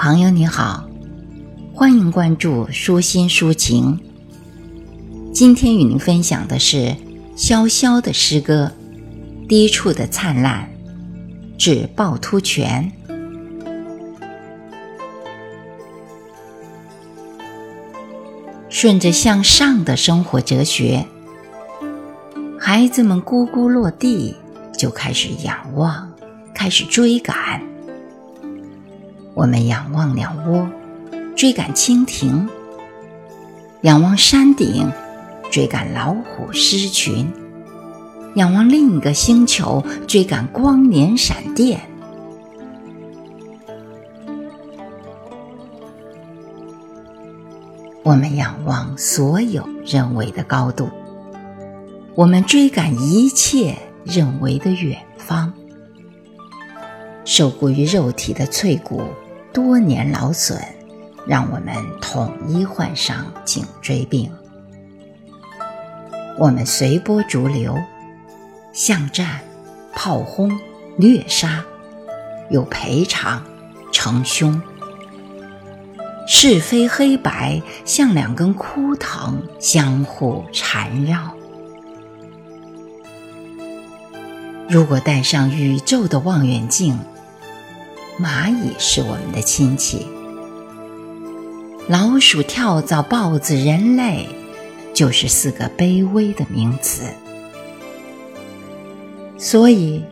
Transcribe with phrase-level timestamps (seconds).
[0.00, 0.88] 朋友你好，
[1.74, 3.98] 欢迎关注舒心抒情。
[5.34, 6.94] 今天与您分享的是
[7.36, 8.70] 潇潇的诗歌
[9.48, 10.70] 《低处的灿烂》，
[11.58, 12.92] 指趵突泉。
[18.68, 21.04] 顺着向上的生活哲学，
[22.56, 24.36] 孩子们咕咕落地，
[24.78, 26.12] 就开始仰望，
[26.54, 27.60] 开始追赶。
[29.38, 30.66] 我们仰望鸟窝，
[31.36, 32.48] 追赶蜻蜓；
[33.82, 34.90] 仰望山顶，
[35.48, 37.24] 追赶老虎狮群；
[38.34, 41.80] 仰望另一个星球，追赶光年闪电。
[48.02, 50.88] 我们仰望所有认为的高度，
[52.16, 55.52] 我们追赶一切认为的远方。
[57.24, 59.00] 受雇于肉体的脆骨。
[59.52, 60.60] 多年劳损，
[61.26, 64.30] 让我们统一患上颈椎病。
[66.36, 67.76] 我们随波逐流，
[68.72, 69.40] 巷战、
[69.94, 70.56] 炮轰、
[70.96, 71.64] 虐杀，
[72.50, 73.42] 有赔偿、
[73.90, 74.60] 成凶。
[76.26, 81.32] 是非黑白像两根枯藤，相互缠绕。
[84.68, 86.98] 如果戴上宇宙的望远镜。
[88.20, 90.04] 蚂蚁是我们的亲戚，
[91.86, 94.26] 老鼠、跳蚤、豹子、人类，
[94.92, 97.02] 就是四个卑微的名词。
[99.38, 100.02] 所以，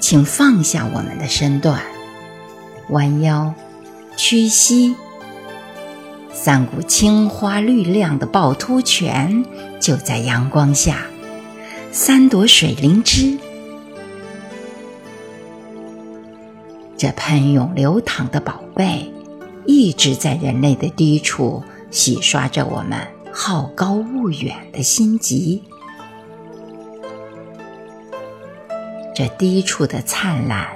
[0.00, 1.80] 请放下我们的身段，
[2.88, 3.54] 弯腰，
[4.16, 4.96] 屈膝。
[6.32, 9.44] 三股青花绿亮的趵突泉
[9.78, 11.06] 就在阳光下，
[11.92, 13.38] 三朵水灵芝。
[16.98, 19.08] 这喷涌流淌的宝贝，
[19.66, 22.98] 一直在人类的低处洗刷着我们
[23.32, 25.62] 好高骛远的心急。
[29.14, 30.66] 这低处的灿烂，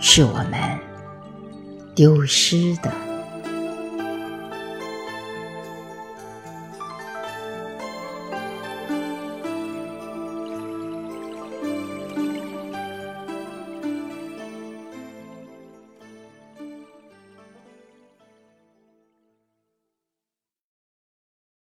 [0.00, 0.58] 是我们
[1.94, 2.92] 丢失的。